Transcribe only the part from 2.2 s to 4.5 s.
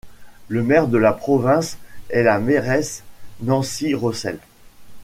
la mairesse Nancy Rossel.